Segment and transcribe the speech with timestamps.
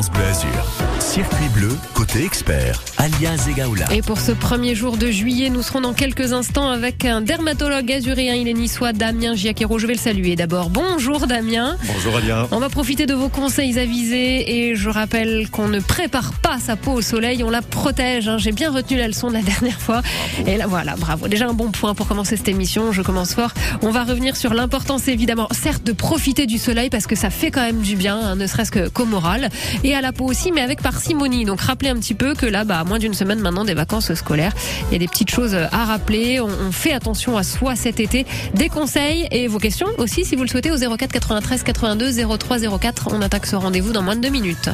[0.00, 0.66] France Bleu Azur.
[0.98, 3.84] Circuit bleu, côté expert, alias Egaoula.
[3.92, 7.90] Et pour ce premier jour de juillet, nous serons dans quelques instants avec un dermatologue
[7.92, 8.34] azuréen.
[8.34, 9.78] Il est niçois, Damien Giaquero.
[9.78, 10.70] Je vais le saluer d'abord.
[10.70, 11.76] Bonjour Damien.
[11.92, 12.46] Bonjour Alia.
[12.50, 16.76] On va profiter de vos conseils avisés et je rappelle qu'on ne prépare pas sa
[16.76, 18.26] peau au soleil, on la protège.
[18.28, 18.38] hein.
[18.38, 20.00] J'ai bien retenu la leçon de la dernière fois.
[20.46, 21.28] Et là, voilà, bravo.
[21.28, 22.92] Déjà un bon point pour commencer cette émission.
[22.92, 23.52] Je commence fort.
[23.82, 27.50] On va revenir sur l'importance, évidemment, certes, de profiter du soleil parce que ça fait
[27.50, 29.50] quand même du bien, hein, ne serait-ce que qu'au moral.
[29.84, 31.44] Et à la peau aussi, mais avec parcimonie.
[31.44, 34.12] Donc rappelez un petit peu que là, bah, à moins d'une semaine maintenant des vacances
[34.14, 34.52] scolaires,
[34.88, 36.40] il y a des petites choses à rappeler.
[36.40, 38.26] On, fait attention à soi cet été.
[38.54, 42.78] Des conseils et vos questions aussi, si vous le souhaitez, au 04 93 82 03
[42.78, 43.08] 04.
[43.12, 44.70] On attaque ce rendez-vous dans moins de deux minutes.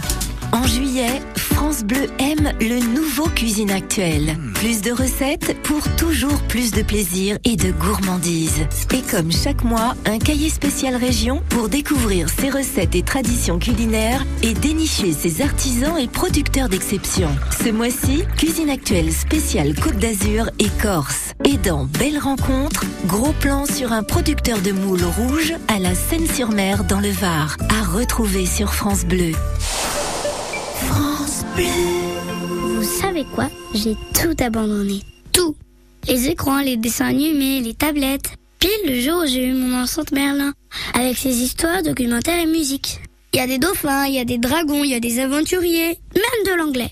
[0.53, 4.37] En juillet, France Bleu aime le nouveau Cuisine Actuelle.
[4.55, 8.67] Plus de recettes pour toujours plus de plaisir et de gourmandise.
[8.95, 14.25] Et comme chaque mois, un cahier spécial région pour découvrir ses recettes et traditions culinaires
[14.43, 17.29] et dénicher ses artisans et producteurs d'exception.
[17.63, 21.33] Ce mois-ci, Cuisine Actuelle spéciale Côte d'Azur et Corse.
[21.45, 26.85] Et dans Belle Rencontre, gros plan sur un producteur de moules rouges à la Seine-sur-Mer
[26.85, 27.57] dans le Var.
[27.71, 29.33] À retrouver sur France Bleu.
[30.89, 31.67] France Bleu.
[32.77, 33.49] Vous savez quoi?
[33.75, 35.03] J'ai tout abandonné.
[35.33, 35.55] Tout.
[36.09, 38.33] Les écrans, les dessins animés, les tablettes.
[38.59, 40.53] Pile le jour où j'ai eu mon enceinte Merlin.
[40.95, 43.01] Avec ses histoires, documentaires et musique.
[43.37, 45.99] Il y a des dauphins, il y a des dragons, il y a des aventuriers.
[46.15, 46.91] Même de l'anglais.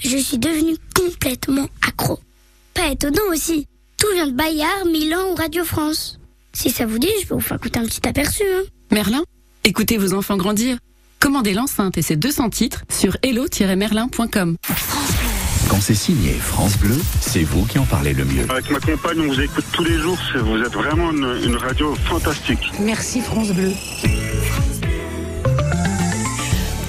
[0.00, 2.18] Je suis devenue complètement accro.
[2.74, 3.68] Pas étonnant aussi.
[3.96, 6.18] Tout vient de Bayard, Milan ou Radio France.
[6.52, 8.42] Si ça vous dit, je peux vous faire écouter un petit aperçu.
[8.42, 8.64] hein.
[8.90, 9.22] Merlin,
[9.62, 10.76] écoutez vos enfants grandir.
[11.20, 14.56] Commandez l'enceinte et ses 200 titres sur hello-merlin.com.
[15.70, 18.44] Quand c'est signé France Bleu, c'est vous qui en parlez le mieux.
[18.50, 20.18] Avec ma compagne, on vous écoute tous les jours.
[20.34, 22.72] Vous êtes vraiment une, une radio fantastique.
[22.80, 23.70] Merci France Bleu.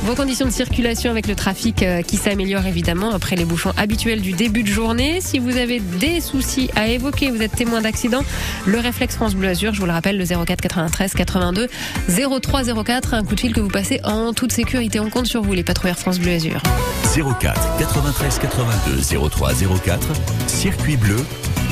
[0.07, 4.21] Vos conditions de circulation avec le trafic euh, qui s'améliore évidemment après les bouchons habituels
[4.21, 5.19] du début de journée.
[5.19, 8.23] Si vous avez des soucis à évoquer, vous êtes témoin d'accident,
[8.65, 11.67] le réflexe France Bleu Azur, je vous le rappelle, le 04 93 82
[12.41, 15.01] 03 04, un coup de fil que vous passez en toute sécurité.
[15.01, 16.63] On compte sur vous les patrouilleurs France Bleu Azur.
[17.13, 19.51] 04 93 82 03
[19.83, 20.07] 04,
[20.47, 21.19] circuit bleu,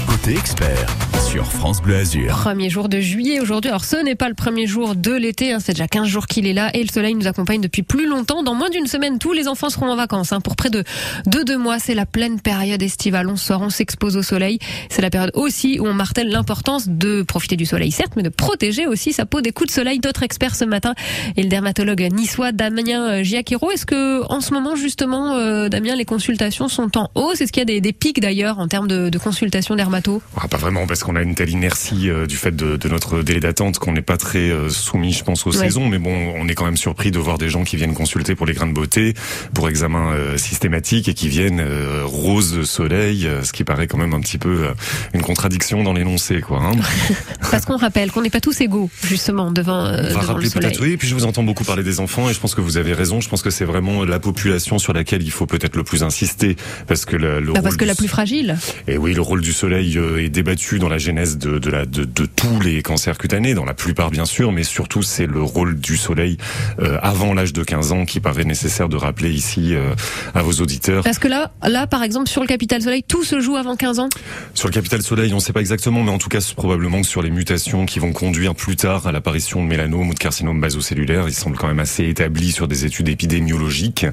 [0.09, 0.85] côté expert,
[1.19, 2.27] sur France Bleu Azur.
[2.27, 3.69] Premier jour de juillet aujourd'hui.
[3.69, 6.45] Alors ce n'est pas le premier jour de l'été, hein, c'est déjà 15 jours qu'il
[6.47, 8.43] est là et le soleil nous accompagne depuis plus longtemps.
[8.43, 10.33] Dans moins d'une semaine, tous les enfants seront en vacances.
[10.33, 10.41] hein.
[10.41, 10.83] Pour près de,
[11.25, 13.27] de deux mois, c'est la pleine période estivale.
[13.29, 14.59] On sort, on s'expose au soleil.
[14.89, 18.29] C'est la période aussi où on martèle l'importance de profiter du soleil, certes, mais de
[18.29, 19.99] protéger aussi sa peau des coups de soleil.
[19.99, 20.93] D'autres experts ce matin
[21.37, 23.71] et le dermatologue niçois Damien Giaquero.
[23.71, 27.41] Est-ce que en ce moment justement, euh, Damien, les consultations sont en hausse?
[27.41, 30.21] Est-ce qu'il y a des, des pics d'ailleurs en termes de, de consultations dermato?
[30.37, 33.21] Ah, pas vraiment, parce qu'on a une telle inertie euh, du fait de, de notre
[33.21, 35.65] délai d'attente qu'on n'est pas très euh, soumis, je pense, aux Ouais.
[35.65, 35.87] saisons.
[35.87, 38.45] Mais bon, on est quand même surpris de voir des gens qui viennent consulter pour
[38.47, 39.13] les grains de beauté,
[39.53, 43.87] pour examen euh, systématique et qui viennent euh, rose de soleil, euh, ce qui paraît
[43.87, 44.71] quand même un petit peu euh,
[45.13, 46.61] une contradiction dans l'énoncé, quoi.
[46.63, 46.71] Hein.
[47.51, 50.45] Parce qu'on rappelle qu'on n'est pas tous égaux justement devant, euh, On va devant le
[50.45, 50.69] soleil.
[50.69, 52.61] peut-être oui, et puis je vous entends beaucoup parler des enfants et je pense que
[52.61, 53.21] vous avez raison.
[53.21, 56.55] Je pense que c'est vraiment la population sur laquelle il faut peut-être le plus insister
[56.87, 58.57] parce que le, le Bah, parce que la plus fragile.
[58.87, 61.85] Et oui, le rôle du soleil euh, est débattu dans la genèse de, de, la,
[61.85, 65.41] de, de tous les cancers cutanés, dans la plupart bien sûr, mais surtout c'est le
[65.41, 66.37] rôle du soleil
[66.79, 69.93] euh, avant l'âge de 15 ans qui paraît nécessaire de rappeler ici euh,
[70.33, 71.03] à vos auditeurs.
[71.03, 73.99] Parce que là, là, par exemple, sur le capital soleil, tout se joue avant 15
[73.99, 74.09] ans?
[74.53, 77.07] Sur le capital soleil, on ne sait pas exactement, mais en tout cas probablement que
[77.07, 80.59] sur les mutations qui vont conduire plus tard à l'apparition de mélanome ou de carcinome
[80.59, 84.07] basocellulaire, il semble quand même assez établi sur des études épidémiologiques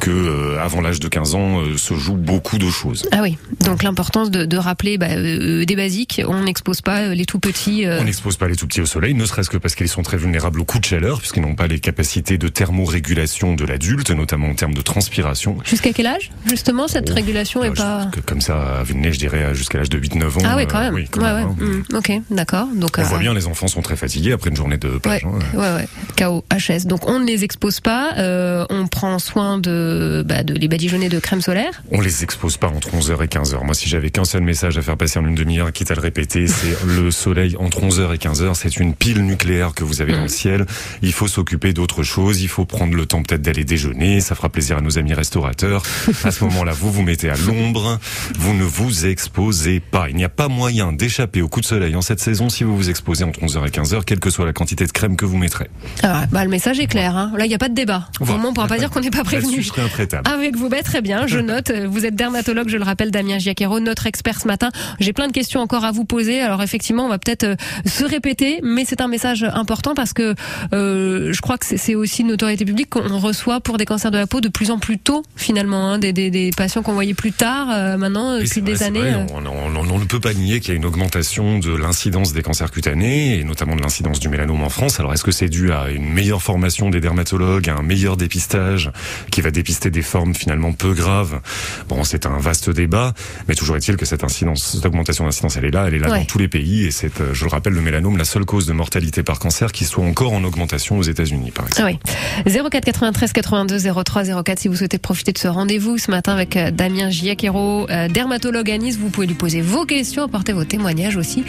[0.00, 3.08] que euh, avant l'âge de 15 ans euh, se joue beaucoup de choses.
[3.10, 3.38] Ah oui.
[3.64, 6.20] Donc l'importance de, de rappeler bah, euh, des basiques.
[6.28, 7.86] On n'expose pas les tout petits.
[7.88, 10.18] On n'expose pas les tout petits au soleil, ne serait-ce que parce qu'ils sont très
[10.18, 14.48] vulnérables aux coups de chaleur, puisqu'ils n'ont pas les capacités de thermorégulation de l'adulte, notamment
[14.48, 15.56] en termes de transpiration.
[15.64, 18.10] Jusqu'à quel âge, justement, cette Oh, régulation est pas.
[18.26, 20.42] comme ça, à je dirais jusqu'à l'âge de 8-9 ans.
[20.44, 20.92] Ah oui, quand même.
[20.94, 21.54] oui, quand ouais, même, ouais.
[21.62, 21.82] hein.
[21.92, 22.63] Mm, ok, d'accord.
[22.74, 24.98] Donc, On euh, voit bien, les enfants sont très fatigués après une journée de Ouais,
[25.00, 25.24] plage.
[25.24, 25.38] hein.
[25.58, 25.88] ouais, ouais.
[26.16, 26.86] KO, HS.
[26.86, 28.12] Donc on ne les expose pas.
[28.18, 31.82] euh, on prend soin de, bah, de les badigeonner de crème solaire.
[31.90, 33.64] On les expose pas entre 11h et 15h.
[33.64, 36.00] Moi, si j'avais qu'un seul message à faire passer en une demi-heure, quitte à le
[36.00, 38.54] répéter, c'est le soleil entre 11h et 15h.
[38.54, 40.66] C'est une pile nucléaire que vous avez dans le ciel.
[41.02, 42.40] Il faut s'occuper d'autre chose.
[42.42, 44.20] Il faut prendre le temps peut-être d'aller déjeuner.
[44.20, 45.82] Ça fera plaisir à nos amis restaurateurs.
[46.22, 47.98] À ce moment-là, vous vous mettez à l'ombre.
[48.38, 50.08] Vous ne vous exposez pas.
[50.08, 52.76] Il n'y a pas moyen d'échapper au coup de soleil en cette saison si vous
[52.76, 55.36] vous exposez entre 11h et 15h, quelle que soit la quantité de crème que vous
[55.36, 55.68] mettrez.
[56.02, 57.16] Ah, bah, le message est clair.
[57.16, 57.32] Hein.
[57.36, 58.08] Là, il n'y a pas de débat.
[58.20, 58.40] Au Voilà.
[58.40, 59.46] moins, on pourra pas dire qu'on n'est pas prévenu.
[59.50, 60.28] Là-dessus, je serai intraitable.
[60.30, 61.70] Avec vous, bah, très bien, je note.
[61.72, 64.70] Vous êtes dermatologue, je le rappelle, Damien Giaquero, notre expert ce matin.
[65.00, 66.40] J'ai plein de questions encore à vous poser.
[66.40, 67.56] Alors effectivement, on va peut-être euh,
[67.86, 70.34] se répéter, mais c'est un message important parce que
[70.72, 74.18] euh, je crois que c'est- aussi une autorité publique qu'on reçoit pour des cancers de
[74.18, 77.14] la peau de plus en plus tôt, finalement, hein, des, des, des patients qu'on voyait
[77.14, 79.00] plus tard, euh, maintenant, depuis des vrai, années.
[79.00, 79.12] vrai.
[79.14, 81.74] euh, On, on- on- on ne peut pas nier qu'il y a une augmentation de
[81.74, 85.00] l'incidence des cancers cutanés et notamment de l'incidence du mélanome en France.
[85.00, 88.92] Alors est-ce que c'est dû à une meilleure formation des dermatologues, à un meilleur dépistage
[89.32, 91.40] qui va dépister des formes finalement peu graves?
[91.88, 93.14] Bon, c'est un vaste débat,
[93.48, 96.04] mais toujours est-il que cette incidence, cette augmentation d'incidence, elle est là, elle est là
[96.10, 96.18] Ouais.
[96.20, 98.66] dans tous les pays et c'est, euh, je le rappelle, le mélanome la seule cause
[98.66, 101.98] de mortalité par cancer qui soit encore en augmentation aux États-Unis, par exemple.
[102.46, 102.62] Oui.
[102.70, 106.56] 04 93 82 03 04 si vous souhaitez profiter de ce rendez-vous ce matin avec
[106.56, 108.98] euh, Damien Giaquero, euh, dermatologue à Nice.
[108.98, 111.44] Vous pouvez lui poser vos questions, apporter vos témoignages aussi.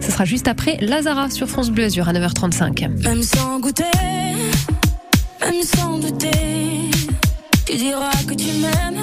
[0.00, 3.02] Ce sera juste après Lazara sur France Bleu Azur à 9h35.
[3.02, 3.84] Même sans goûter,
[5.40, 6.90] même sans douter,
[7.66, 9.02] tu diras que tu m'aimes,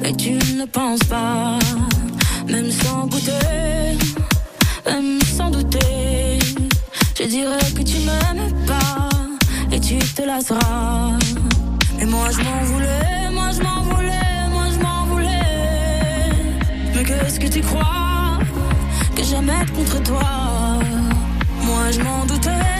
[0.00, 1.58] mais tu ne penses pas.
[2.48, 3.32] Même sans goûter,
[4.86, 6.38] même sans douter,
[7.18, 9.08] je dirais que tu m'aimes pas
[9.70, 11.18] et tu te lasseras.
[11.98, 16.32] Mais moi je m'en voulais, moi je m'en voulais, moi je m'en voulais.
[16.94, 18.15] Mais qu'est-ce que tu crois?
[19.28, 20.20] J'aime être contre toi?
[21.64, 22.75] Moi je m'en doutais,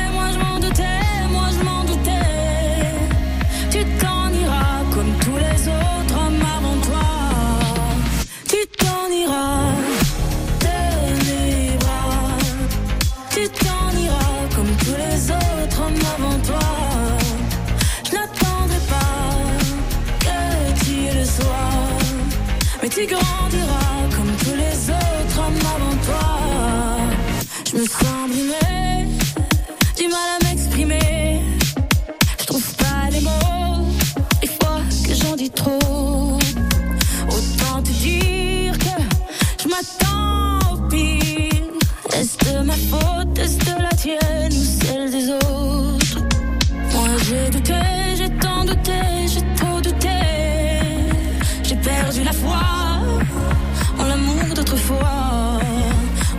[52.45, 55.59] en l'amour d'autrefois.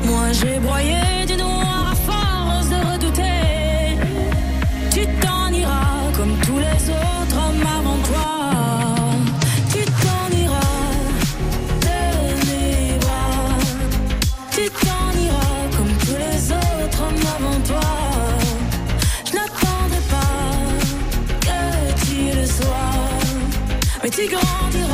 [0.06, 3.98] Moi j'ai broyé du noir à force de redouter.
[4.92, 8.30] Tu t'en iras comme tous les autres hommes avant toi.
[9.72, 10.92] Tu t'en iras
[11.86, 12.00] de
[12.48, 13.58] mes bras.
[14.52, 17.90] Tu t'en iras comme tous les autres hommes avant toi.
[19.26, 20.36] Je n'attendrai pas
[21.46, 21.60] que
[22.06, 22.94] tu le sois.
[24.04, 24.87] Mais tu grandiras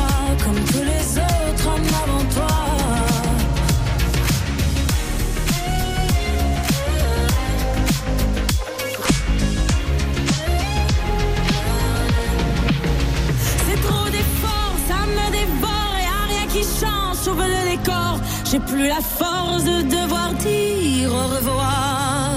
[18.50, 22.30] J'ai plus la force de devoir dire au revoir.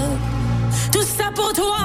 [0.92, 1.77] Tout ça pour toi,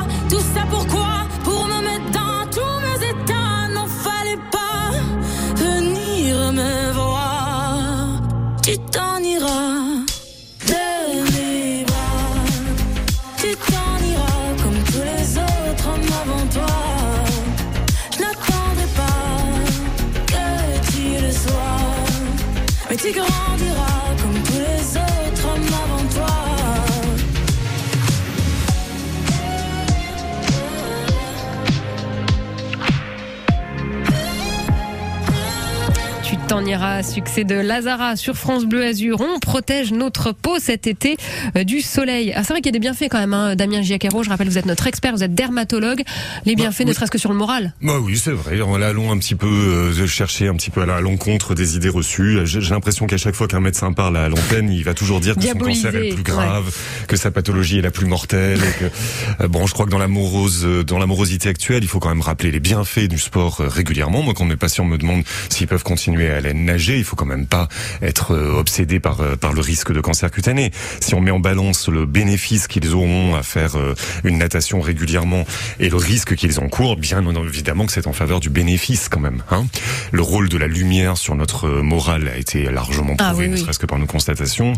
[36.54, 39.22] Tu t'en iras, succès de Lazara sur France Bleu Azur.
[39.22, 41.18] On protège notre peau cet été
[41.58, 42.32] euh, du soleil.
[42.36, 44.22] Ah, c'est vrai qu'il y a des bienfaits quand même, hein, Damien Giaquero.
[44.22, 46.04] Je rappelle, vous êtes notre expert, vous êtes dermatologue.
[46.46, 46.94] Les bienfaits, ne oui.
[46.94, 47.74] serait-ce que sur le moral.
[47.82, 48.62] Bah oui, c'est vrai.
[48.62, 52.42] On allons un petit peu euh, chercher un petit peu à l'encontre des idées reçues.
[52.44, 55.36] J'ai j'ai l'impression qu'à chaque fois qu'un médecin parle à l'antenne, il va toujours dire
[55.36, 56.72] que son cancer est le plus grave,
[57.08, 58.60] que sa pathologie est la plus mortelle.
[58.60, 62.00] Et que, euh, bon, je crois que dans l'amorose, euh, dans l'amorosité actuelle, il faut
[62.00, 64.22] quand même rappeler les bienfaits du sport euh, régulièrement.
[64.22, 67.26] Moi, quand mes patients me demandent s'ils peuvent continuer à aller nager, il faut quand
[67.26, 67.68] même pas
[68.02, 70.72] être euh, obsédé par euh, par le risque de cancer cutané.
[71.00, 75.46] Si on met en balance le bénéfice qu'ils auront à faire euh, une natation régulièrement
[75.80, 79.44] et le risque qu'ils encourent, bien évidemment que c'est en faveur du bénéfice quand même.
[79.52, 79.66] Hein
[80.12, 83.56] le rôle de la lumière sur notre morale a été largement Ah prouvé, oui, ne
[83.56, 83.62] oui.
[83.62, 84.74] serait-ce que par nos constatations.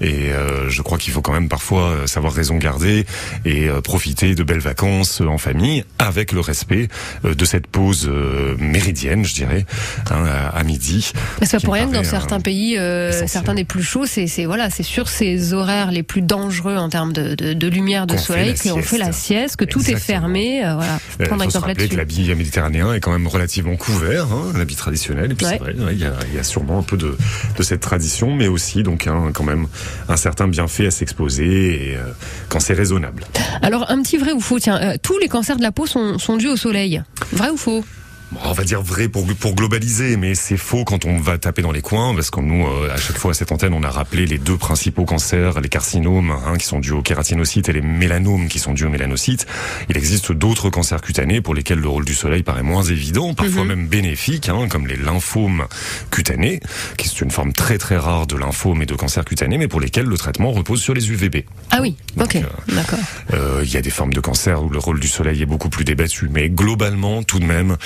[0.00, 3.06] Et euh, je crois qu'il faut quand même parfois savoir raison garder
[3.44, 6.88] et euh, profiter de belles vacances en famille avec le respect
[7.24, 8.10] euh, de cette pause
[8.58, 9.66] méridienne, je dirais,
[10.10, 11.12] hein, à, à midi aussi.
[11.40, 14.26] Mais c'est pas pour rien que dans certains pays, euh, certains des plus chauds, c'est
[14.44, 18.16] voilà, c'est sur ces horaires les plus dangereux en termes de, de, de lumière de
[18.16, 19.56] soleil qu'on fait la sieste.
[19.56, 20.64] que tout est fermé.
[20.64, 24.26] euh, voilà, Euh, prendre faut se rappeler que l'habit méditerranéen est quand même relativement couvert,
[24.32, 25.32] hein, l'habit traditionnel.
[25.32, 25.52] Et puis Ouais.
[25.52, 27.16] c'est vrai, il y, a, il y a sûrement un peu de,
[27.56, 29.66] de cette tradition, mais aussi donc hein, quand même
[30.08, 32.12] un certain bienfait à s'exposer euh,
[32.48, 33.24] quand c'est raisonnable.
[33.62, 36.36] Alors un petit vrai ou faux Tiens, tous les cancers de la peau sont, sont
[36.36, 37.02] dus au soleil.
[37.32, 37.84] Vrai ou faux?
[38.32, 41.60] Bon, on va dire vrai pour, pour globaliser, mais c'est faux quand on va taper
[41.60, 43.90] dans les coins, parce que nous, euh, à chaque fois à cette antenne, on a
[43.90, 47.82] rappelé les deux principaux cancers, les carcinomes, hein, qui sont dus aux kératinocytes, et les
[47.82, 49.46] mélanomes, qui sont dus aux mélanocytes.
[49.90, 53.66] Il existe d'autres cancers cutanés pour lesquels le rôle du soleil paraît moins évident, parfois
[53.66, 55.66] même bénéfique, hein, comme les lymphomes
[56.10, 56.60] cutanés,
[56.96, 59.80] qui est une forme très très rare de lymphome et de cancer cutané, mais pour
[59.80, 61.44] lesquels le traitement repose sur les UVB.
[61.70, 62.98] Ah oui, Donc, ok, euh, d'accord.
[63.34, 65.68] Euh, Il y a des formes de cancer où le rôle du soleil est beaucoup
[65.68, 67.76] plus débattu, mais globalement, tout de même,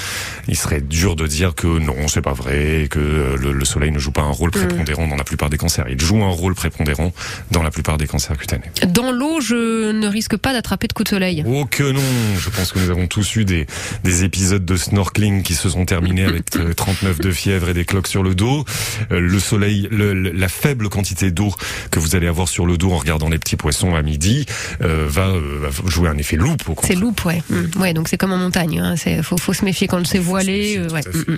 [0.49, 3.91] il serait dur de dire que non, c'est pas vrai, que euh, le, le soleil
[3.91, 5.87] ne joue pas un rôle prépondérant dans la plupart des cancers.
[5.89, 7.13] Il joue un rôle prépondérant
[7.51, 8.71] dans la plupart des cancers cutanés.
[8.89, 11.45] Dans l'eau, je ne risque pas d'attraper de coups de soleil.
[11.47, 12.01] Oh que non
[12.39, 13.67] Je pense que nous avons tous eu des,
[14.05, 17.85] des épisodes de snorkeling qui se sont terminés avec euh, 39 de fièvre et des
[17.85, 18.65] cloques sur le dos.
[19.13, 21.53] Euh, le soleil, le- le- la faible quantité d'eau
[21.91, 24.47] que vous allez avoir sur le dos en regardant les petits poissons à midi
[24.83, 27.43] euh, va, euh, jouer un effet loupe C'est loupe, ouais.
[27.51, 27.81] Mm.
[27.81, 28.79] Ouais, donc c'est comme en montagne.
[28.79, 28.95] Hein.
[29.23, 30.53] Faut se méfier quand c'est voilé.
[30.53, 31.37] méfier, euh, ouais.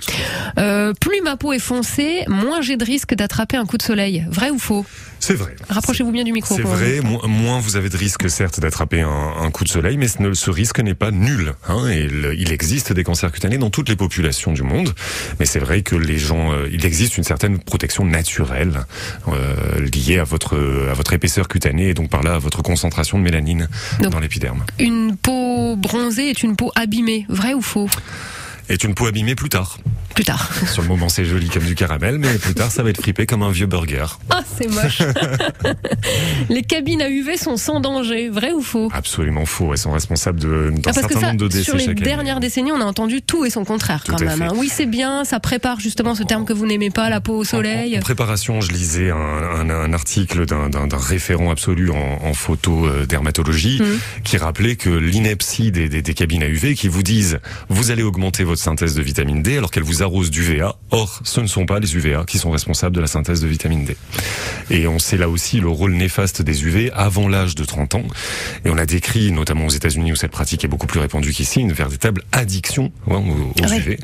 [0.57, 4.25] Euh, plus ma peau est foncée, moins j'ai de risque d'attraper un coup de soleil.
[4.29, 4.85] Vrai ou faux?
[5.21, 5.53] C'est vrai.
[5.69, 6.55] Rapprochez-vous bien du micro.
[6.55, 9.97] C'est vrai, mo- moins vous avez de risques certes d'attraper un, un coup de soleil,
[9.97, 11.53] mais ce, ne- ce risque n'est pas nul.
[11.67, 14.93] Hein, et le- il existe des cancers cutanés dans toutes les populations du monde,
[15.39, 18.85] mais c'est vrai que les gens, euh, il existe une certaine protection naturelle
[19.93, 20.57] liée à votre
[20.89, 23.67] à votre épaisseur cutanée et donc par là à votre concentration de mélanine
[24.01, 24.63] Donc- dans l'épiderme.
[24.79, 27.25] Une peau bronzée est une peau abîmée.
[27.29, 27.89] Vrai ou faux?
[28.69, 29.79] Est une peau abîmée plus tard.
[30.19, 30.49] Plus tard.
[30.73, 33.25] Sur le moment, c'est joli comme du caramel, mais plus tard, ça va être fripé
[33.25, 34.05] comme un vieux burger.
[34.29, 35.01] Ah, c'est moche.
[36.49, 38.27] Les cabines à UV sont sans danger.
[38.27, 38.89] Vrai ou faux?
[38.93, 39.71] Absolument faux.
[39.71, 42.01] Elles sont responsables de- d'un Ah, certain ça, nombre de décès sur les chaque année.
[42.05, 44.37] dernières décennies, on a entendu tout et son contraire Tout quand même.
[44.37, 44.43] fait.
[44.43, 44.53] hein.
[44.57, 47.43] Oui, c'est bien, ça prépare justement ce terme que vous n'aimez pas, la peau au
[47.45, 47.95] soleil.
[47.95, 51.95] En, en préparation, je lisais un, un- un article d'un- référent absolu en,
[52.25, 53.99] en photo euh, dermatologie Mhm.
[54.25, 58.03] qui rappelait que l'ineptie des, des- des cabines à UV qui vous disent vous allez
[58.03, 60.75] augmenter votre synthèse de vitamine D alors qu'elles vous arrosent d'UVA.
[60.91, 63.85] Or, ce ne sont pas les UVA qui sont responsables de la synthèse de vitamine
[63.85, 63.95] D.
[64.71, 68.03] Et on sait là aussi le rôle néfaste des UV avant l'âge de 30 ans.
[68.65, 71.61] Et on a décrit, notamment aux États-Unis où cette pratique est beaucoup plus répandue qu'ici,
[71.61, 73.77] une véritable addiction hein, aux, ouais.
[73.77, 73.99] UV.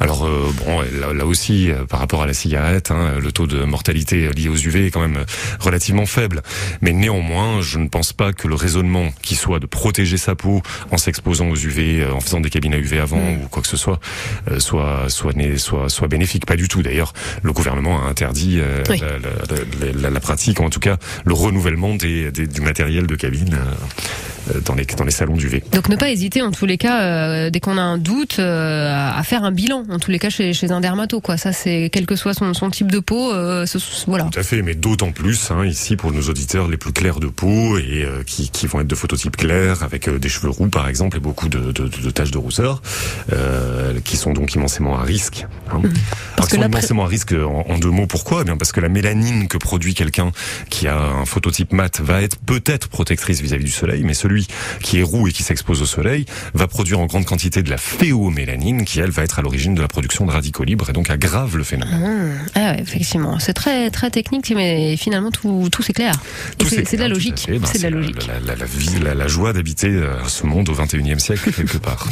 [0.00, 3.46] Alors euh, bon, là, là aussi, euh, par rapport à la cigarette, hein, le taux
[3.46, 5.24] de mortalité lié aux UV est quand même euh,
[5.60, 6.42] relativement faible.
[6.80, 10.62] Mais néanmoins, je ne pense pas que le raisonnement qui soit de protéger sa peau
[10.90, 13.44] en s'exposant aux UV, euh, en faisant des cabines à UV avant Mm.
[13.44, 14.00] ou quoi que ce soit,
[14.58, 16.46] soit soit né- soit soit bénéfique.
[16.46, 16.82] Pas du tout.
[16.82, 18.98] D'ailleurs, le gouvernement a interdit euh, Oui.
[19.00, 19.18] la, la-
[19.80, 23.54] la- la- la pratique, en tout cas le renouvellement des, des- du matériel de cabine
[23.54, 23.74] euh,
[24.64, 25.62] dans les dans les salons d'UV.
[25.72, 28.92] Donc ne pas hésiter en tous les cas, euh, dès qu'on a un doute, euh,
[28.92, 29.84] à à faire un bilan.
[29.90, 31.36] En tous les cas chez, chez un dermato, quoi.
[31.36, 34.24] Ça, c'est quel que soit son, son type de peau, euh, ce- voilà.
[34.32, 37.26] Tout à fait, mais d'autant plus hein, ici pour nos auditeurs les plus clairs de
[37.26, 40.68] peau et euh, qui, qui vont être de phototype clair avec euh, des cheveux roux
[40.68, 42.80] par exemple et beaucoup de, de, de taches de rousseur
[43.32, 45.46] euh, qui sont donc immensément à risque.
[45.70, 45.80] Hein.
[45.80, 45.82] Alors,
[46.36, 48.06] Parce qui que sont immensément à risque en, en deux mots.
[48.06, 48.42] Pourquoi?
[48.42, 50.32] Eh bien parce que la mélanine que produit quelqu'un
[50.70, 54.37] qui a un phototype mat va être peut-être protectrice vis-à-vis du soleil, mais celui
[54.82, 57.78] qui est roux et qui s'expose au soleil va produire en grande quantité de la
[57.78, 61.10] phéomélanine qui elle va être à l'origine de la production de radicaux libres et donc
[61.10, 61.98] aggrave le phénomène.
[62.00, 62.38] Mmh.
[62.54, 66.14] Ah ouais, effectivement, c'est très très technique, mais finalement tout tout c'est clair.
[66.66, 67.46] C'est de la logique.
[67.48, 68.26] Ben, c'est de la logique.
[68.26, 71.78] La, la- la vie, la, la joie d'habiter euh, ce monde au 21e siècle quelque
[71.78, 72.08] part.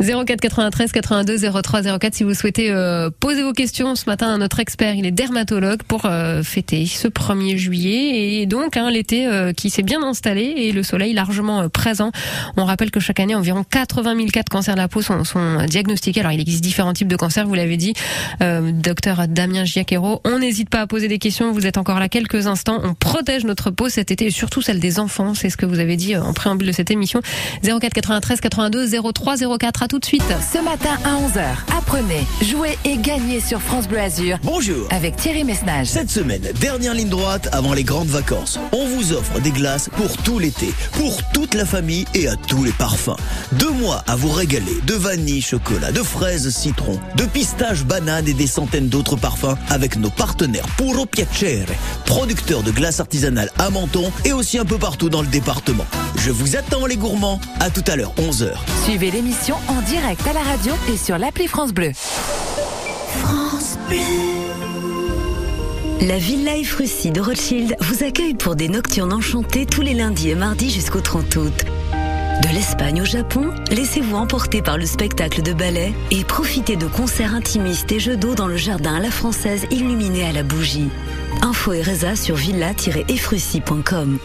[0.00, 4.38] 04 93 82 03 04 si vous souhaitez euh, poser vos questions ce matin à
[4.38, 9.26] notre expert, il est dermatologue pour euh, fêter ce 1er juillet et donc hein, l'été
[9.26, 12.10] euh, qui s'est bien installé et le soleil largement euh, présent.
[12.56, 15.24] On rappelle que chaque année environ 80 000 cas de cancer de la peau sont,
[15.24, 16.20] sont diagnostiqués.
[16.20, 17.94] Alors il existe différents types de cancers, vous l'avez dit,
[18.42, 20.20] euh, docteur Damien Giaquero.
[20.24, 22.80] On n'hésite pas à poser des questions, vous êtes encore là quelques instants.
[22.82, 25.78] On protège notre peau cet été et surtout celle des enfants, c'est ce que vous
[25.78, 27.20] avez dit euh, en préambule de cette émission.
[27.62, 30.22] 04 93 82 03 04 à tout de suite.
[30.52, 34.86] Ce matin à 11h, apprenez, jouez et gagnez sur France Bleu Azur Bonjour.
[34.90, 35.86] avec Thierry Messnage.
[35.86, 38.58] Cette semaine, dernière ligne droite avant les grandes vacances.
[38.72, 42.64] On vous offre des glaces pour tout l'été, pour toute la famille et à tous
[42.64, 43.16] les parfums.
[43.52, 48.32] Deux mois à vous régaler de vanille, chocolat, de fraises, citron, de pistache, banane et
[48.32, 51.68] des centaines d'autres parfums avec nos partenaires Puro Piacere,
[52.06, 55.86] producteurs de glace artisanale à Menton et aussi un peu partout dans le département.
[56.16, 57.40] Je vous attends les gourmands.
[57.60, 58.54] À tout à l'heure, 11h.
[58.82, 61.92] Suivez l'émission en direct à la radio et sur l'appli France Bleu.
[63.22, 64.47] France Bleu.
[66.00, 70.36] La Villa Efrussi de Rothschild vous accueille pour des nocturnes enchantées tous les lundis et
[70.36, 71.64] mardis jusqu'au 30 août.
[72.42, 77.34] De l'Espagne au Japon, laissez-vous emporter par le spectacle de ballet et profitez de concerts
[77.34, 80.88] intimistes et jeux d'eau dans le jardin à la française illuminé à la bougie.
[81.42, 81.82] Info et
[82.14, 84.18] sur villa-efrussi.com.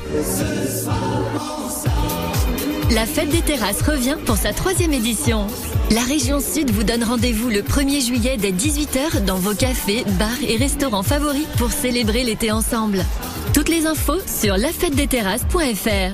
[2.92, 5.48] La fête des terrasses revient pour sa troisième édition.
[5.92, 10.30] La région Sud vous donne rendez-vous le 1er juillet dès 18h dans vos cafés, bars
[10.48, 13.06] et restaurants favoris pour célébrer l'été ensemble.
[13.54, 16.14] Toutes les infos sur lafêtedesterrasses.fr.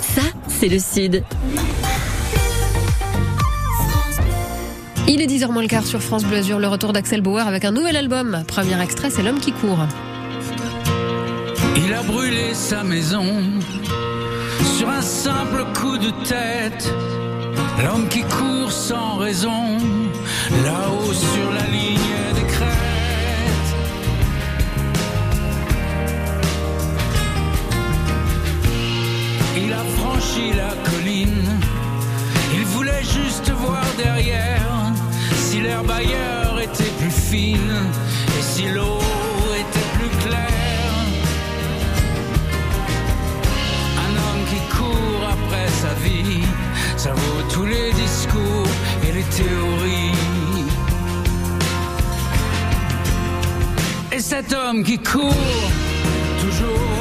[0.00, 1.24] Ça, c'est le Sud.
[5.08, 7.64] Il est 10h moins le quart sur France Bleu Azur, le retour d'Axel Bauer avec
[7.64, 8.44] un nouvel album.
[8.46, 9.86] Premier extrait, c'est L'homme qui court.
[11.76, 13.24] Il a brûlé sa maison
[15.10, 16.88] simple coup de tête.
[17.84, 19.78] L'homme qui court sans raison,
[20.64, 23.70] là-haut sur la ligne des crêtes.
[29.56, 31.58] Il a franchi la colline,
[32.54, 34.92] il voulait juste voir derrière
[35.36, 37.76] si l'herbe ailleurs était plus fine
[38.38, 39.00] et si l'eau
[47.02, 48.72] ça vaut tous les discours
[49.06, 50.12] et les théories.
[54.12, 55.70] Et cet homme qui court
[56.42, 57.00] toujours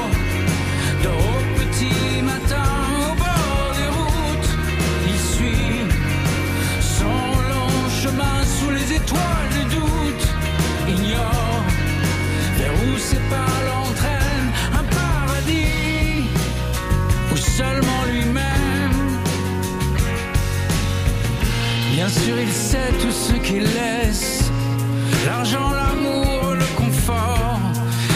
[1.03, 2.69] de au petit matin
[3.07, 4.51] au bord des routes,
[5.11, 5.81] il suit
[6.97, 7.19] son
[7.51, 10.25] long chemin sous les étoiles du doute,
[10.95, 11.63] ignore
[12.57, 16.23] vers où ses pas l'entraînent, un paradis
[17.33, 17.98] ou seulement
[21.91, 24.51] Bien sûr, il sait tout ce qu'il laisse,
[25.25, 27.59] l'argent, l'amour, le confort.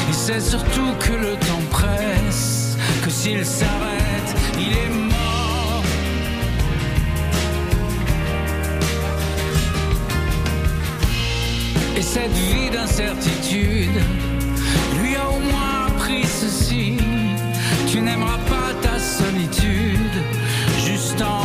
[0.08, 5.84] Il sait surtout que le temps presse, que s'il s'arrête, il est mort.
[11.98, 14.00] Et cette vie d'incertitude
[15.02, 16.98] lui a au moins appris ceci.
[17.88, 20.16] Tu n'aimeras pas ta solitude
[20.86, 21.43] juste en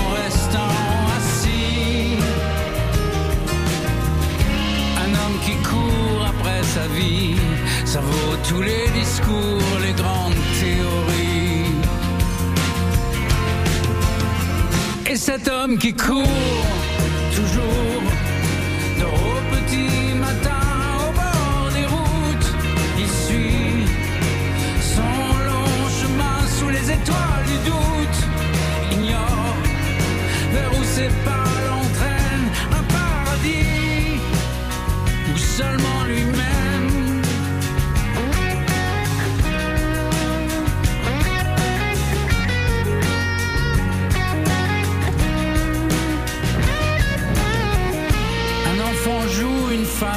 [6.74, 7.34] sa vie,
[7.84, 11.74] ça vaut tous les discours, les grandes théories.
[15.10, 16.66] Et cet homme qui court
[17.34, 18.02] toujours
[19.00, 20.64] de au petit matin
[21.04, 22.50] au bord des routes,
[23.02, 23.86] il suit
[24.94, 25.14] son
[25.48, 28.20] long chemin sous les étoiles du doute,
[28.92, 29.56] ignore
[30.52, 31.47] vers où ses pas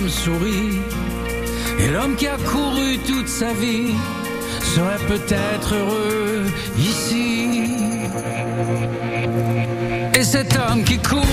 [0.09, 0.79] sourit.
[1.79, 3.93] Et l'homme qui a couru toute sa vie
[4.75, 6.43] serait peut-être heureux
[6.77, 7.63] ici.
[10.13, 11.25] Et cet homme qui court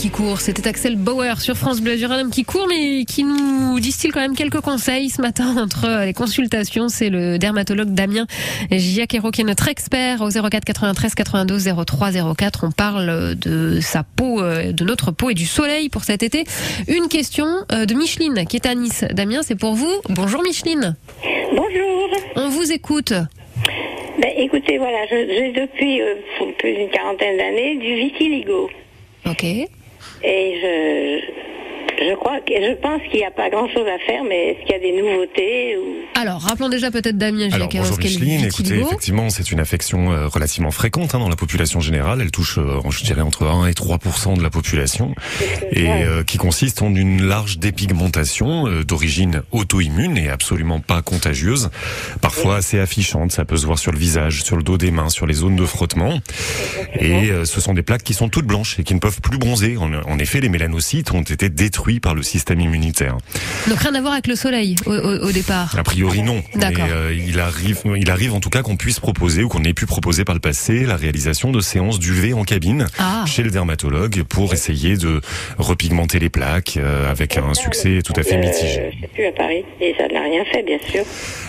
[0.00, 3.22] qui court, c'était Axel Bauer sur France Bleu Azur, un homme qui court mais qui
[3.22, 6.88] nous distille quand même quelques conseils ce matin entre les consultations.
[6.88, 8.26] C'est le dermatologue Damien
[8.70, 12.64] Giaquero qui est notre expert au 04 93 92 03 04.
[12.66, 16.44] On parle de sa peau, euh, de notre peau et du soleil pour cet été.
[16.88, 19.04] Une question euh, de Micheline qui est à Nice.
[19.12, 19.92] Damien, c'est pour vous.
[20.08, 20.96] Bonjour Micheline.
[21.54, 22.10] Bonjour.
[22.36, 23.12] On vous écoute.
[23.12, 26.14] Ben, écoutez, voilà, j'ai depuis euh,
[26.58, 28.70] plus d'une quarantaine d'années du vitiligo.
[29.26, 29.44] Ok.
[30.22, 31.59] Et je,
[32.00, 34.60] je crois que je pense qu'il n'y a pas grand chose à faire, mais est-ce
[34.60, 36.20] qu'il y a des nouveautés ou...
[36.20, 40.70] Alors, rappelons déjà peut-être Damien Alors bonjour Micheline, écoutez, effectivement, c'est une affection euh, relativement
[40.70, 42.20] fréquente hein, dans la population générale.
[42.20, 43.98] Elle touche, euh, je dirais, entre 1 et 3
[44.36, 45.14] de la population,
[45.72, 51.70] et euh, qui consiste en une large dépigmentation euh, d'origine auto-immune et absolument pas contagieuse,
[52.20, 53.32] parfois assez affichante.
[53.32, 55.56] Ça peut se voir sur le visage, sur le dos des mains, sur les zones
[55.56, 56.20] de frottement.
[56.98, 59.38] Et euh, ce sont des plaques qui sont toutes blanches et qui ne peuvent plus
[59.38, 59.76] bronzer.
[59.76, 63.16] En, en effet, les mélanocytes ont été détruits par le système immunitaire.
[63.68, 65.74] Donc rien à voir avec le soleil au, au- au départ.
[65.76, 66.42] A priori non.
[66.54, 66.86] Mais D'accord.
[66.90, 69.86] euh, il arrive, il arrive en tout cas qu'on puisse proposer ou qu'on ait pu
[69.86, 73.24] proposer par le passé la réalisation de séances d'UV en cabine Ah.
[73.26, 75.20] chez le dermatologue pour essayer de
[75.58, 78.90] repigmenter les plaques euh, avec un succès tout à fait Euh, mitigé.
[78.94, 79.64] je sais plus à Paris.
[79.80, 81.02] Et ça n'a rien fait, bien sûr.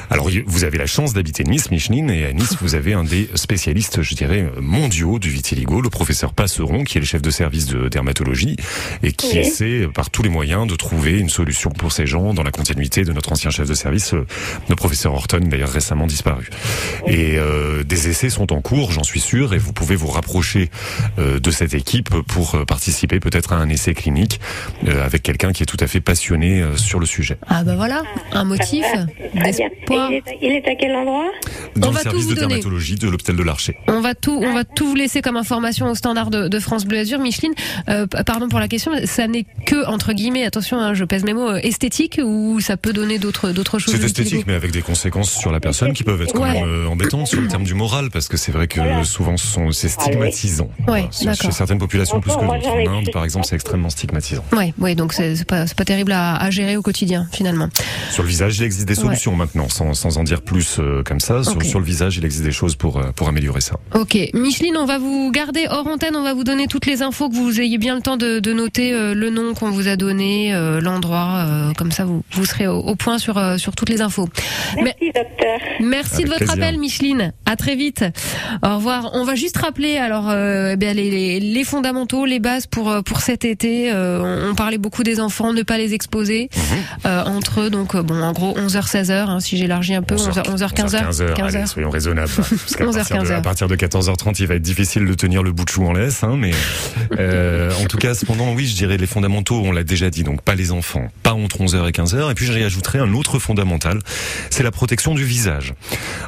[0.10, 3.30] Alors vous avez la chance d'habiter Nice, Micheline, et à Nice vous avez un des
[3.36, 7.66] spécialistes, je dirais, mondiaux du vitiligo, le professeur Passeron, qui est le chef de service
[7.68, 8.56] de dermatologie
[9.04, 9.38] et qui Oui.
[9.40, 13.04] essaie par tous les moyens de trouver une solution pour ces gens dans la continuité
[13.04, 14.26] de notre ancien chef de service, euh,
[14.70, 16.50] le professeur Horton, d'ailleurs récemment disparu.
[17.06, 20.70] Et euh, des essais sont en cours, j'en suis sûr, et vous pouvez vous rapprocher
[21.20, 24.40] euh, de cette équipe pour participer peut-être à un essai clinique
[24.88, 27.38] euh, avec quelqu'un qui est tout à fait passionné euh, sur le sujet.
[27.48, 28.86] Ah bah voilà, un motif
[29.36, 30.12] d'espoir.
[30.12, 31.30] Et il, est à, il est à quel endroit?
[31.76, 32.48] Dans On le va tout service vous de donner.
[32.56, 33.76] dermatologie de l'hôpital de l'Archer.
[33.88, 36.86] On va tout, on va tout vous laisser comme information au standard de, de France
[36.86, 37.20] Bleu Azur.
[37.20, 37.54] Micheline,
[37.90, 41.34] euh, pardon pour la question, ça n'est que entre guillemets, attention, hein, je pèse mes
[41.34, 43.96] mots, euh, esthétique ou ça peut donner d'autres d'autres choses.
[43.96, 46.54] C'est esthétique, mais avec des conséquences sur la personne qui peuvent être quand Ouais.
[46.54, 49.48] même euh, embêtantes sur le terme du moral, parce que c'est vrai que souvent ce
[49.48, 50.70] sont- c'est stigmatisant.
[50.88, 51.36] Ouais, d'accord.
[51.42, 52.68] Chez certaines populations plus que d'autres.
[52.68, 54.44] En Inde, par exemple, c'est extrêmement stigmatisant.
[54.54, 57.70] Ouais, ouais, donc c'est pas, pas terrible à, à gérer au quotidien finalement.
[58.12, 59.06] Sur le visage, il existe des Ouais.
[59.06, 61.44] solutions maintenant, sans, sans en dire plus euh, comme ça.
[61.44, 63.78] Sur, le visage, il existe des choses pour, pour améliorer ça.
[63.96, 67.30] Ok, Micheline, on va vous garder hors antenne, on va vous donner toutes les infos,
[67.30, 69.96] que vous ayez bien le temps de, de noter euh, le nom qu'on vous a
[69.96, 73.76] donné, euh, l'endroit, euh, comme ça vous, vous serez au, au point sur, euh, sur
[73.76, 74.28] toutes les infos.
[74.82, 75.60] Merci, docteur.
[75.82, 76.64] Merci Avec de votre plaisir.
[76.64, 77.34] appel, Micheline.
[77.46, 78.04] À très vite.
[78.64, 79.12] Au revoir.
[79.14, 83.04] On va juste rappeler alors euh, eh bien, les, les, les fondamentaux, les bases pour
[83.04, 83.92] pour cet été.
[83.92, 86.62] Euh, on, on parlait beaucoup des enfants, ne pas les exposer Mhm.
[87.06, 87.70] euh, entre eux.
[87.70, 89.12] Donc bon, en gros 11h 16h.
[89.12, 91.10] Hein, si j'élargis un peu, 11h 11h 15h.
[91.10, 92.32] 15h, allez, soyons raisonnables.
[92.36, 93.34] Parce qu'à 11h, partir, de, 15h.
[93.36, 95.94] à partir de 14h30, il va être difficile de tenir le bout de chou en
[95.94, 96.24] laisse.
[96.24, 96.52] Hein, mais
[97.20, 100.42] euh, en tout cas, cependant, oui, je dirais les fondamentaux, on l'a déjà dit, donc
[100.42, 102.32] pas les enfants, pas entre 11h et 15h.
[102.32, 104.00] Et puis, j'y ajouterai un autre fondamental,
[104.50, 105.74] c'est la protection du visage.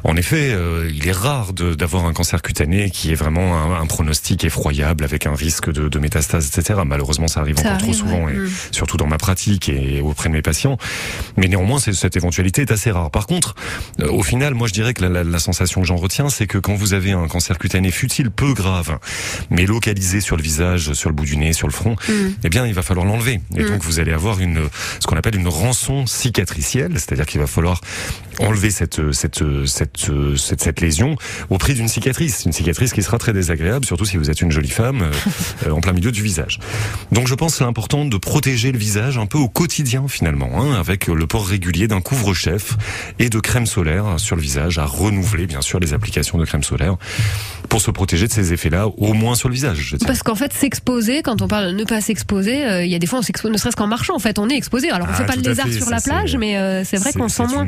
[0.04, 3.86] En effet, euh, il est rare d'avoir un cancer cutané qui est vraiment un, un
[3.86, 6.82] pronostic effroyable avec un risque de, de métastase, etc.
[6.86, 8.34] Malheureusement, ça arrive Ça encore trop souvent, ouais.
[8.34, 8.50] et Mm.
[8.72, 10.78] surtout dans ma pratique et auprès de mes patients.
[11.38, 13.10] Mais néanmoins, cette éventualité est assez rare.
[13.12, 13.56] Par contre,
[14.02, 16.48] euh, au final, moi, je dirais que la, la- la sensation que j'en retiens, c'est
[16.48, 18.98] que quand vous avez un cancer cutané futile, peu grave,
[19.50, 22.14] mais localisé sur le visage, sur le bout du nez, sur le front, Mm.
[22.44, 23.40] eh bien, il va falloir l'enlever.
[23.56, 23.68] Et Mm.
[23.70, 24.68] donc, vous allez avoir une,
[25.00, 27.82] ce qu'on appelle une rançon cicatricielle, c'est-à-dire qu'il va falloir
[28.40, 31.16] enlever cette, cette, cette, cette, cette lésion
[31.50, 32.44] au prix d'une cicatrice.
[32.46, 35.12] Une cicatrice qui sera très désagréable, surtout si vous êtes une jolie femme, euh,
[35.68, 36.60] euh, en plein milieu du visage.
[37.12, 40.50] Donc, je pense que c'est important de protéger le visage un peu au quotidien, finalement,
[40.56, 42.78] hein, avec le port régulier d'un couvre-chef
[43.20, 46.64] et de crème solaire sur le visage, à renouveler, bien sûr, les applications de crème
[46.64, 46.96] solaire
[47.70, 49.96] pour se protéger de ces effets-là, au moins sur le visage.
[50.06, 53.00] Parce qu'en fait, s'exposer, quand on parle de ne pas s'exposer, euh, il y a
[53.00, 54.90] des fois on s'expose, ne serait-ce qu'en marchant, en fait, on est exposé.
[54.92, 57.30] Alors on Ah, fait pas le lézard sur la plage, mais euh, c'est vrai qu'on
[57.30, 57.66] sent moins.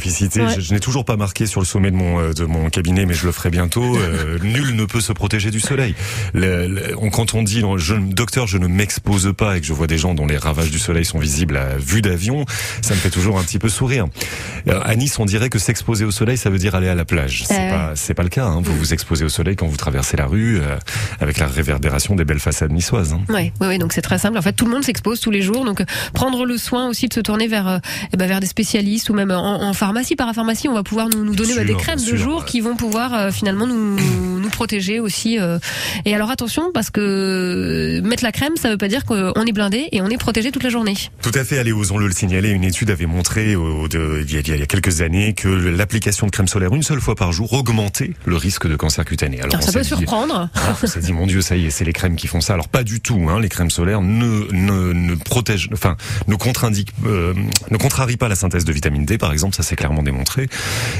[0.00, 0.42] Spécificité.
[0.42, 0.54] Ouais.
[0.54, 3.06] Je, je n'ai toujours pas marqué sur le sommet de mon euh, de mon cabinet,
[3.06, 3.96] mais je le ferai bientôt.
[3.96, 5.94] Euh, nul ne peut se protéger du soleil.
[6.34, 9.72] Le- le- on- quand on dit je, docteur, je ne m'expose pas et que je
[9.72, 12.44] vois des gens dont les ravages du soleil sont visibles à vue d'avion,
[12.82, 14.06] ça me fait toujours un petit peu sourire.
[14.68, 17.04] Euh, À Nice, on dirait que s'exposer au soleil, ça veut dire aller à la
[17.04, 17.44] plage.
[17.46, 17.70] C'est ouais.
[17.70, 18.46] pas c'est pas le cas.
[18.46, 18.60] hein.
[18.62, 20.76] Vous vous exposez au soleil quand vous traversez la rue euh,
[21.20, 23.12] avec la réverbération des belles façades niçoises.
[23.14, 23.20] hein.
[23.32, 24.36] Ouais, ouais, donc c'est très simple.
[24.38, 25.64] En fait, tout le monde s'expose tous les jours.
[25.64, 27.78] Donc, euh, prendre le soin aussi de se tourner vers, euh,
[28.12, 31.24] eh ben, vers des spécialistes ou même en, en pharmacie, parapharmacie, on va pouvoir nous,
[31.24, 33.66] nous donner Bien bah, des sûr, crèmes de sûr, jour qui vont pouvoir euh, finalement
[33.66, 33.96] nous,
[34.40, 35.38] nous protéger aussi.
[35.38, 35.58] euh.
[36.04, 39.52] Et alors attention, parce que euh, mettre la crème, ça veut pas dire qu'on est
[39.52, 40.94] blindé et on est protégé toute la journée.
[41.22, 42.50] Tout à fait, allez, osons-le le signaler.
[42.50, 45.48] Une étude avait montré au- de- il, y a, il y a quelques années que
[45.48, 49.38] l'application de crème solaire une seule fois par jour augmentait le risque de cancer cutané.
[49.40, 50.48] Alors, Alors, on ça peut dit- surprendre.
[50.54, 52.54] Ah, on s'est dit, mon Dieu, ça y est, c'est les crèmes qui font ça.
[52.54, 53.26] Alors pas du tout.
[53.30, 55.96] Hein, les crèmes solaires ne ne, ne protègent, enfin,
[56.28, 57.34] ne contre-indiquent, euh,
[57.70, 59.54] ne contrarient pas la synthèse de vitamine D, par exemple.
[59.54, 60.48] Ça c'est clairement démontré.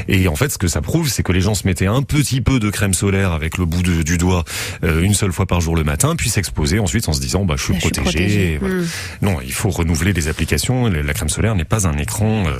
[0.09, 2.41] Et en fait, ce que ça prouve, c'est que les gens se mettaient un petit
[2.41, 4.45] peu de crème solaire avec le bout de- du doigt
[4.85, 7.55] euh, une seule fois par jour le matin, puis s'exposer ensuite en se disant bah
[7.57, 8.19] je suis Bah, je suis protégé.
[8.19, 8.53] protégé.
[8.55, 8.75] et voilà.
[8.77, 8.87] Mm.
[9.23, 10.87] Non, il faut renouveler les applications.
[10.87, 12.53] La crème solaire n'est pas un écran, euh,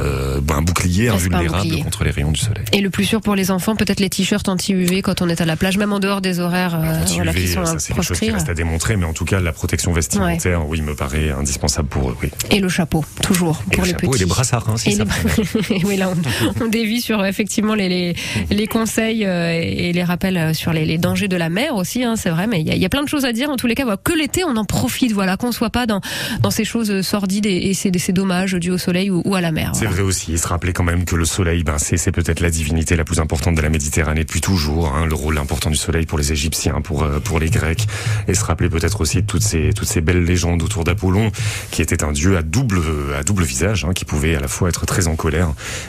[0.00, 1.82] euh, bah, un bouclier un invulnérable bouclier.
[1.82, 2.64] contre les rayons du soleil.
[2.72, 5.44] Et le plus sûr pour les enfants, peut-être les t-shirts anti-UV quand on est à
[5.44, 8.18] la plage, même en dehors des horaires euh, voilà, qui sont ça c'est quelque chose
[8.18, 11.88] qui reste à démontrer, mais en tout cas la protection vestimentaire, oui, me paraît indispensable
[11.88, 12.16] pour eux.
[12.22, 12.30] Oui.
[12.50, 14.22] Et le chapeau, toujours, Et pour le les chapeau petits.
[14.22, 15.41] et les brassards, hein, si Et ça les-
[15.84, 18.14] oui, là, on, on dévie sur euh, effectivement les, les,
[18.50, 22.04] les conseils euh, et les rappels euh, sur les, les dangers de la mer aussi,
[22.04, 23.50] hein, c'est vrai, mais il y, a- il y a plein de choses à dire.
[23.50, 26.00] En tous les cas, voilà, que l'été, on en profite, voilà, qu'on soit pas dans,
[26.42, 29.40] dans ces choses sordides et, et ces, ces dommages dus au soleil ou, ou à
[29.40, 29.70] la mer.
[29.74, 29.92] C'est voilà.
[29.96, 32.50] vrai aussi, et se rappeler quand même que le soleil, ben, c'est, c'est peut-être la
[32.50, 36.06] divinité la plus importante de la Méditerranée depuis toujours, hein, le rôle important du soleil
[36.06, 37.86] pour les Égyptiens, pour, euh, pour les Grecs,
[38.28, 41.30] et se rappeler peut-être aussi de toutes ces, toutes ces belles légendes autour d'Apollon,
[41.70, 42.80] qui était un dieu à double,
[43.18, 45.31] à double visage, hein, qui pouvait à la fois être très en colère,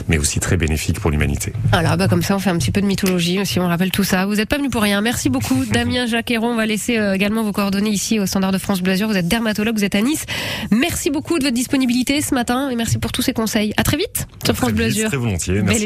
[0.08, 1.52] mais aussi très bénéfique pour l'humanité.
[1.72, 4.04] Voilà, bah comme ça on fait un petit peu de mythologie aussi, on rappelle tout
[4.04, 4.26] ça.
[4.26, 5.00] Vous n'êtes pas venu pour rien.
[5.00, 6.52] Merci beaucoup Damien Jacqueron.
[6.52, 9.08] On va laisser euh, également vos coordonnées ici au standard de France Bleu Azur.
[9.08, 10.24] Vous êtes dermatologue, vous êtes à Nice.
[10.70, 13.72] Merci beaucoup de votre disponibilité ce matin et merci pour tous ces conseils.
[13.76, 15.08] À très vite sur France Azur.
[15.08, 15.82] Très volontiers, merci.